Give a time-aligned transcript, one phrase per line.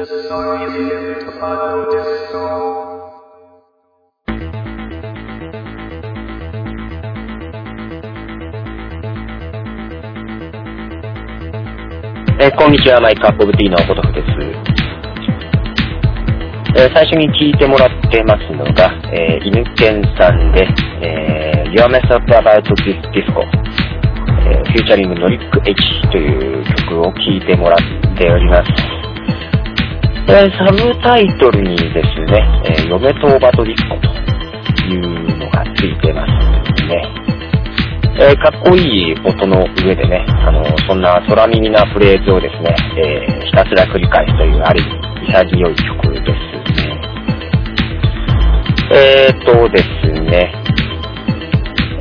[0.00, 0.06] えー
[12.56, 14.26] こんにちは、マイクアップオブティーのポトフです。
[16.80, 20.66] えー最初に聞いてもらってますのが、えー、犬犬さんで、
[21.02, 23.44] えー、Your Mess Up About This Disco、
[24.48, 25.76] えー、フューチャリングノリック H
[26.10, 28.99] という曲を聴いてもらっております。
[30.28, 34.08] えーサブタイトルにですね、えー、嫁とバとディスコと
[34.86, 37.02] いうのがついてますね。
[38.20, 46.30] えーかっこいい音の上でね、あの、そんな空耳なフレーズをですね、えひたすら繰り返すという、ある意味、潔い曲です
[46.86, 47.00] ね。
[48.92, 50.52] えーとですね、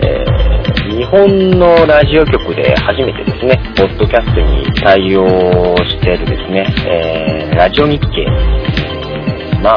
[0.04, 0.26] え
[0.90, 5.24] 日本のラジオ局で初めてですね、ポッドキャストに対応
[5.88, 8.26] してるですね、えーラジオ日経、
[9.62, 9.76] まあ、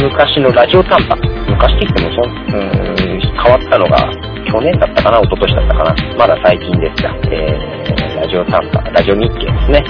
[0.00, 1.14] 昔のラジオ短波、
[1.52, 4.10] 昔って言ってもそ、うん、変わったのが
[4.50, 9.84] 去年だったかな、一昨年だったかな、まだ最近ですが、えーラジオ短波、ラジオ日経ですね、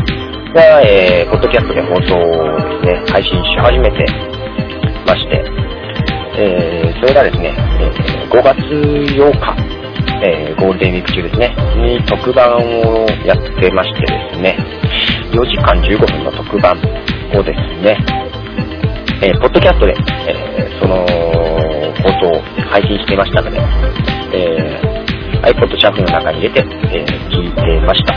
[0.53, 4.05] が、えーポッドキャストで放送をですね、配信し始めて
[5.07, 5.45] まして、
[6.39, 9.55] えーそれがですね、え5月8日、
[10.27, 14.57] えーゴールデンウィーク中ですね、に特番をやってましてですね、
[15.33, 16.77] 4時間15分の特番
[17.35, 17.97] をですね、
[19.23, 19.95] えーポッドキャストで、
[20.29, 21.05] えーその
[22.03, 23.59] 放送を配信していましたので、
[24.35, 24.91] えー
[25.43, 28.15] iPod シャッフの中に入れて、えー聞いてました。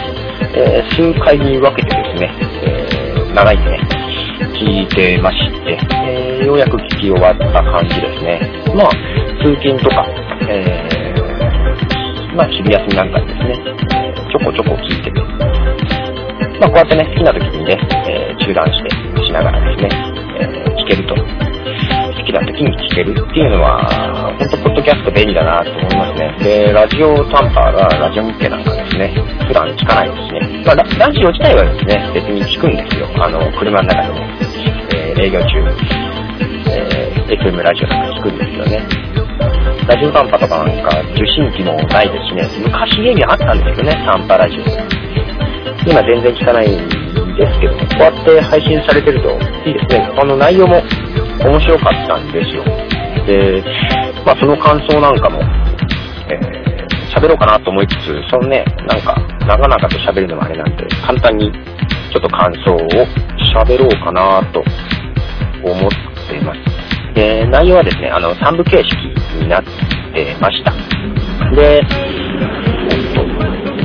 [0.55, 2.31] えー数回に分けてですね、
[2.63, 3.79] えー長いんでね、
[4.53, 8.39] 聞いてまして、えーようやく聞き終わった感じですね。
[8.75, 8.89] まあ、
[9.43, 10.05] 通勤とか、
[10.49, 13.63] えーまあ、昼休みなんかにですね、
[14.31, 15.21] ちょこちょこ聞いてて、
[16.63, 18.89] まあ、こうやってね、好きな時にね、えー中断して
[19.25, 19.89] しながらですね、
[20.39, 21.15] えー聞けると。
[21.15, 23.83] 好きな時に聞けるっていうのは、
[24.39, 26.35] 本当ポッドキャスト便利だなと思いますね。
[26.39, 29.13] で、ラジオ短波がラジオ日経なんかですね、
[29.47, 30.63] 普段聞かないですね。
[30.65, 33.07] まあ、ララジオ自体はですね、別に聞くんですよ。
[33.19, 34.25] あの、車の中でも、
[34.95, 35.47] えー営業中、
[36.71, 38.79] えー FM ラジオなんか聞くんですよね。
[39.87, 45.02] ラジオ短波とかなんか受信機もないですね、昔家にあったんですよね、短波ラジオ。
[45.85, 46.87] 今全然聞かないん
[47.35, 49.29] ですけども、こうやって配信されてると
[49.67, 50.09] いいですね。
[50.17, 50.81] あの内容も
[51.43, 52.63] 面白かったんですよ。
[53.25, 53.63] で、
[54.25, 55.39] まあその感想なんかも、
[56.29, 56.73] えー
[57.13, 61.51] 喋ろうかなと思いつつ、そのね、なんか、長々と喋るのもあれなんで、簡単に
[62.11, 62.79] ちょっと感想を
[63.55, 64.63] 喋ろうかなと
[65.63, 65.91] 思っ
[66.27, 67.13] ています。
[67.13, 68.95] で、内容はですね、あの、3部形式
[69.39, 70.73] になってました。
[71.55, 71.83] で、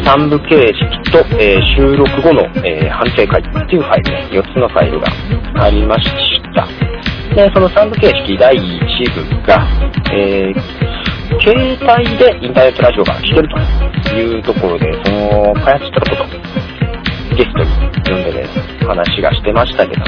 [0.08, 5.06] 3部形式と、えー収録後の、えー反省会っていうファイルね、4つのファイルが
[5.62, 6.66] ありました。
[7.34, 9.66] で、その3部形式第1部が、
[10.12, 10.88] えー
[11.44, 13.48] 携帯でインターネットラジオが聞ける
[14.08, 17.66] というところで、その開発したこと、ゲストに
[18.08, 18.48] 呼んでね、
[18.86, 20.02] 話がしてましたけど、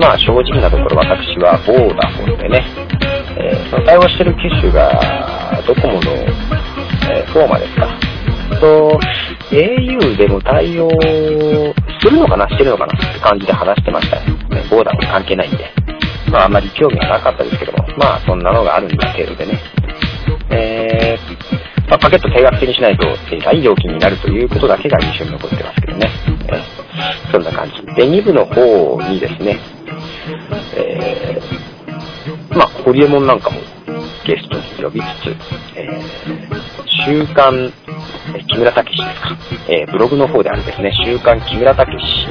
[0.00, 2.64] まあ正直なところ私はボーダフォンでね、
[3.36, 4.90] えーその対応してる機種が
[5.66, 6.00] ドコモの、
[7.12, 7.93] えーフォーマですか。
[8.64, 8.98] と、
[9.50, 10.88] au でも対応
[12.00, 14.26] するのかなしてるのかなって感じで話してましたね。
[14.70, 15.70] ボーダフォン関係ないんで。
[16.30, 19.60] まああまり興味はなかったですけども、まあそんなのがあるんだ程度でね。
[20.50, 26.08] えーまあ、パケット定額制にしないと、えー大料金になるということだけが印象に残ってますけどね。
[26.48, 27.74] えーそんな感じ。
[27.94, 29.58] で、2部の方にですね、
[30.76, 33.60] えーまあ、ホリエモンなんかも
[34.24, 35.36] ゲストに呼びつつ、
[35.76, 36.74] えー
[37.06, 39.38] 週刊、ー木村武史ですか、
[39.68, 42.26] えーブログの方であるですね、週刊木村武史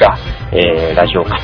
[0.00, 0.16] が、
[0.52, 1.36] えーラジオ化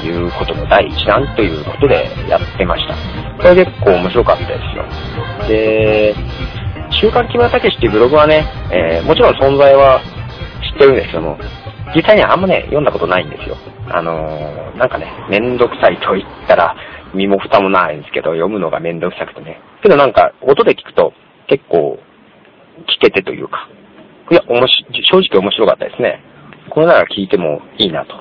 [0.00, 2.94] ということの第一弾ということでやってました。
[3.42, 5.48] これ結構面白かったですよ。
[5.48, 6.14] で、
[6.90, 10.00] 週刊木村武史っていうブログはね、えーもちろん存在は
[10.72, 11.38] 知ってるんですけども、
[11.94, 13.56] 実際にはあんまね、読んだことないんですよ。
[13.90, 16.74] あのーなんかね、めんどくさいと言ったら、
[17.14, 19.60] 身も蓋もないんですけど、読むのがめんどくさくてね。
[19.82, 21.12] けどなんか、音で聞くと、
[21.46, 21.98] 結構、
[22.82, 23.68] 聞けてというか、
[24.30, 26.20] いや、おもし正直面白かったですね。
[26.70, 28.14] これなら聞いてもいいなと。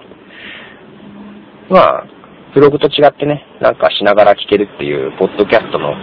[1.69, 2.05] まあ、
[2.53, 5.93] ブログと違ってね、なんかしながら聞けるっていう、ポッドキャストの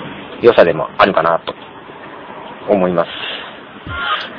[0.40, 1.54] 良さでもあるかなと
[2.72, 3.08] 思います。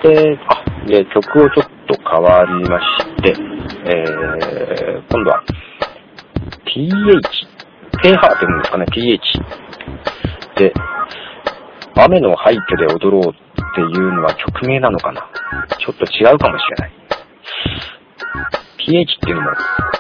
[0.08, 3.34] で、あ、で、曲をちょっと変わりまして、
[3.86, 5.44] えー、今度は、
[6.66, 6.90] PH、
[8.02, 9.20] ペーハーって言うんですかね、PH。
[10.58, 10.74] で、
[11.96, 13.49] 雨の廃墟で踊ろう
[13.88, 15.30] っていうのは曲名なのかな？
[15.80, 16.92] ちょっと違うかもしれない。
[18.78, 19.50] PH っていうのも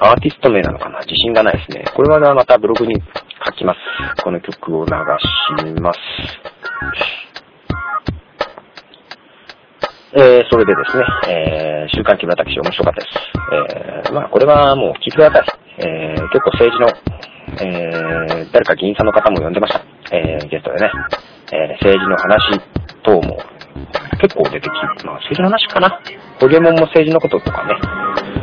[0.01, 0.99] アーティスト名なのかな？
[1.01, 1.85] 自信がないですね。
[1.95, 2.95] これはまたブログに
[3.45, 3.79] 書きます。
[4.23, 4.95] この曲を流し
[5.81, 5.99] ます。
[10.11, 13.09] えー、それでですね、えー、週刊記私面白かったです。
[14.07, 15.45] えー、まあこれはもう聞ください。
[15.77, 16.89] えー、結構政治の、
[17.63, 19.81] えー、誰か議員さんの方も呼んでました。
[20.11, 20.91] えー、ゲストでね、
[21.53, 22.59] えー、政治の話
[23.03, 23.37] 等も
[24.19, 26.01] 結構出てき、まあ政治の話かな。
[26.39, 27.75] ホリエモンも政治のこととかね、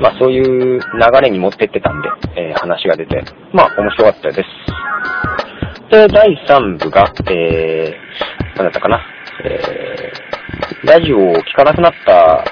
[0.01, 0.81] まあそういう流
[1.23, 4.77] れに持ってってたんで、えー、話が出て、まあ面白かったです。
[5.91, 9.01] で、第3部が、えー、なんだったかな、
[9.45, 12.45] えー、ラジオを聞かなくなった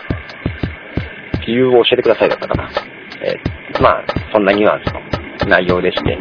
[1.47, 2.71] 理由を教えてくださいだったかな。
[3.23, 6.19] えー、まあ、そんなニュアンスの内容でして、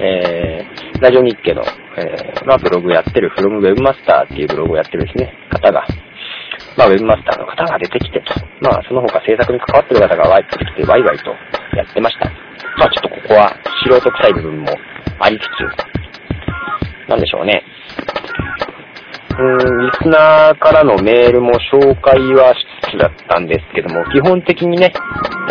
[0.00, 1.62] えー、ラジオ日経の、
[1.96, 5.86] えー、まあ、ブログやってる、フロムウェブマスターっていうブログをやってるですね、方が、
[6.80, 8.32] まあ、ウェブマスターの方が出てきてと、
[8.62, 11.28] まあ、その他制作に関わってる方がワイプてきて、ワイワイと
[11.76, 12.24] やってました。
[12.78, 13.52] まあ、ちょっとここは
[13.84, 14.68] 素人臭い部分も
[15.18, 15.42] ありつ
[17.04, 17.62] つ、なんでしょうね。
[19.28, 24.90] うーん、リスナーからのメールも紹介はしつつだったんですけども、基本的にね、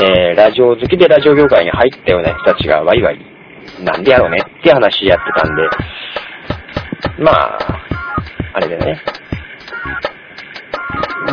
[0.02, 3.20] えー、ラジオ好きでラジオ業界に入ったような人たちがワイワイ、
[3.84, 5.62] なんでやろうねって話やってたんで、
[7.20, 7.60] まあ、
[8.56, 9.00] あれでね、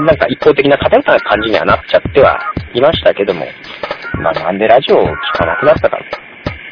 [0.04, 2.38] なんか一方的な偏った感じにはなっちゃっては
[2.75, 3.46] いましたけども、
[4.22, 5.08] まあなんでラジオを聴
[5.38, 5.98] かなくなったか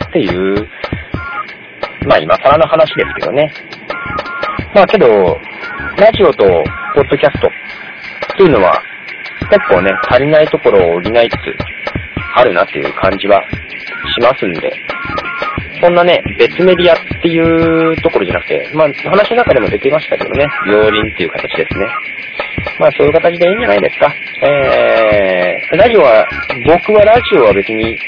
[0.09, 0.69] っていう、
[2.07, 3.53] まあ今更の話ですけどね。
[4.75, 5.07] まあけど、
[5.99, 6.45] ラジオと
[6.95, 8.83] ポッドキャストっていうのは、
[9.51, 11.75] 結構ね、足りないところを補いつつ
[12.37, 13.41] あるなっていう感じは
[14.17, 14.73] しますんで、
[15.81, 21.89] そんなね、別メディアっていうところじゃなくて、まあ話の中でも出てましたけどね、両輪っていう形ですね。
[22.79, 24.15] まあそういう形でいいんじゃないですか。
[24.43, 26.27] えー、ラジオは、
[26.67, 27.99] 僕はラジオは別に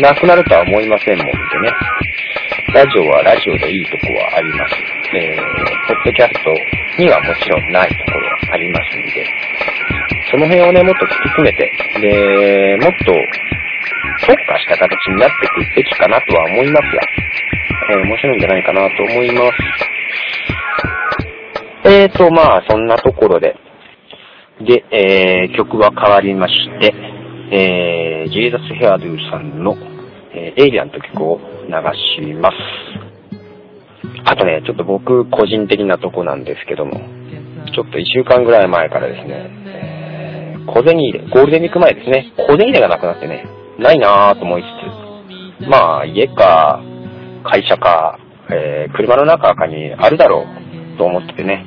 [0.00, 1.72] なくなるとは思いませんもんでね。
[2.74, 4.74] ラジオはラジオでいいとこはあります。
[5.14, 6.54] えー、ポッドキャスト
[6.98, 9.26] にはもちろんないところはありますんで、
[10.30, 11.70] その辺をね、もっと突き詰めて、
[12.00, 13.12] で、もっと
[14.20, 17.00] 特化した形になっていくべきかなとは思いますが、
[17.90, 20.02] えー、面白いんじゃないかなと思います。
[21.84, 23.56] えーと、まあ、そんなところで、
[24.60, 26.94] で、えー、曲は変わりまして、
[27.50, 29.76] えー、ジーザス・ヘアドゥさんの、
[30.32, 31.72] えー、エイリアンと曲を流
[32.24, 32.56] します。
[34.24, 36.92] あとね、ちょっと僕個人的なとこなんですけども、
[37.74, 43.44] ちょっと一週間ぐらい前からですね、えー、小銭入れ、ゴールデンウィーク前ですね、小銭入れがなくなってね、
[43.78, 46.80] ないなぁと思いつつ、まあ、家か、
[47.44, 48.18] 会社か、
[48.50, 51.64] えー、車の中かにあるだろうと思ってね、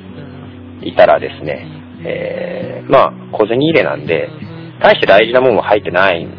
[0.82, 1.66] いたらですね、
[2.04, 4.28] えー、まあ、小銭入れなんで、
[4.80, 6.30] 大して大事なものは入ってないん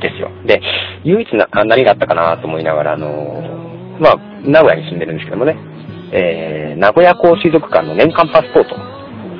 [0.00, 0.30] ですよ。
[0.46, 0.60] で、
[1.04, 5.56] 唯一な何があったかなと思いながら、あのー、まあ、名古屋に住んでるんですけどもね、
[6.12, 8.74] えー、名古屋港水族館の年間パスポート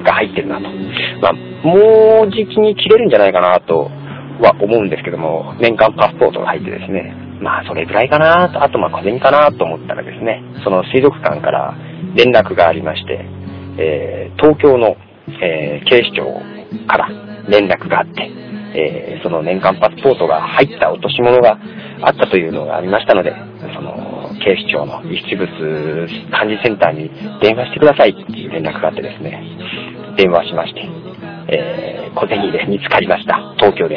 [0.05, 0.69] が入ってるなと。
[1.23, 1.33] まあ、
[1.67, 3.91] もうじきに切れるんじゃないかなと
[4.41, 11.75] は思うんですけども、年間パスポートが入ってですね、まあそれぐらいかなと、あとまあ小銭かなと思ったらですね、その水族館から
[12.15, 13.25] 連絡がありまして、
[13.79, 14.97] えー、東京の、
[15.43, 16.41] えー、警視庁
[16.87, 17.09] から
[17.49, 18.31] 連絡があって、
[18.75, 21.59] えー、その年間パスポートが入った落とし物が
[22.03, 23.33] あったというのがありましたので、
[23.75, 25.49] その警視庁の遺失物
[26.31, 29.43] 管理センターに電話してくださいっていう連絡があってですね、
[30.17, 30.89] 電話しまして、
[31.49, 31.80] え、
[32.21, 33.55] 小銭で見つかりました。
[33.57, 33.97] 東京で。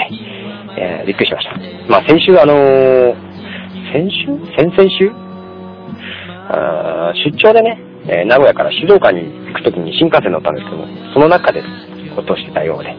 [0.75, 1.55] えー、びっくりしました。
[1.89, 3.15] まあ先週あのー、
[3.91, 4.25] 先週？
[4.55, 5.11] 先々週？
[6.49, 7.77] あ出張でね、
[8.07, 11.61] え、名古屋から静岡に行くときに新幹線乗ったんですけども、その中で
[12.17, 12.95] 落としてたようで。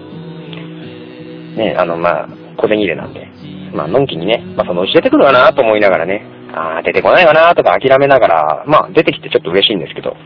[1.57, 3.27] ね、あの、まあ、小銭入れなんで、
[3.73, 10.17] まあ、のんきにね、まあ、そのうち出てくるかなと思いながらね、ああ、出てこないかなとか諦めながら、まあ、出てきてちょっと嬉しいんですけど、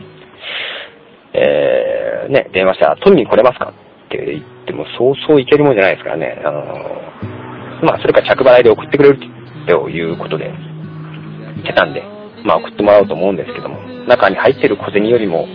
[1.33, 3.73] えー、ね、電話したら、取りに来れますか？
[4.09, 6.63] って言っても、そうそういけるもんじゃないですからね、あの
[7.83, 9.19] まあ、それか着払いで送ってくれる
[9.67, 10.51] ということで、
[11.55, 12.03] 言ってたんで、
[12.43, 15.45] まあ、送ってもらおうと思うんですけども、中に入ってる小銭よりも、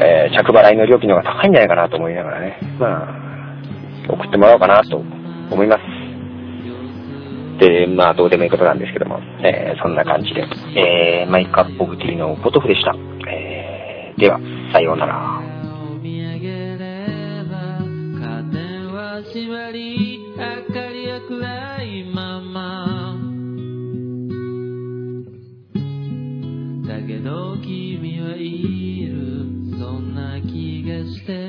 [0.00, 3.04] えー、着払いの料金の方が高いんじゃないかなと思いながらね、ま
[4.08, 5.82] あ、送ってもらおうかなと思います。
[7.60, 10.44] で、まあ、どうでもいいことなんですけども、えー、そんな感じで、
[10.76, 12.94] えー、マイカップオブティーのポトフでした。
[13.30, 14.40] えー、では、
[14.72, 15.51] さようなら。
[19.32, 23.16] 始まり明かりは暗いまま。
[26.86, 29.78] だけど君はいる。
[29.80, 31.41] そんな気がして。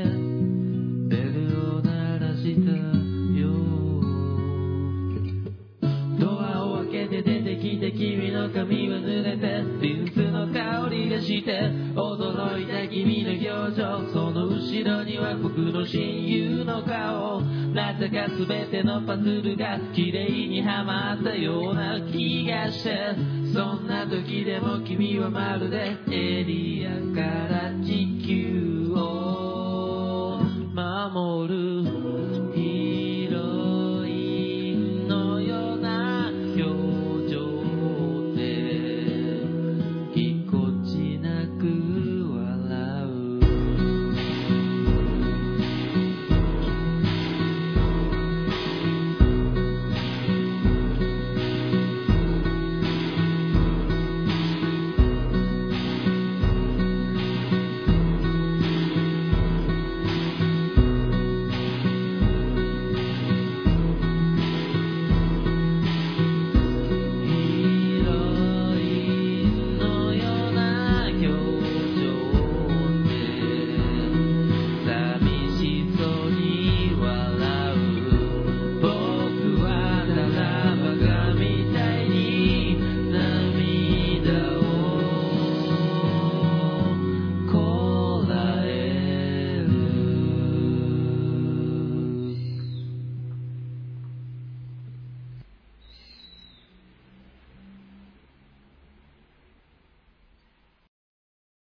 [14.47, 17.41] 後ろには僕の親友の顔。
[17.73, 23.15] なぜか全てのパズルが綺麗にはまったような気がして
[23.51, 30.39] そんな時でも君はまるでエリアから地球を
[30.75, 31.92] 守る。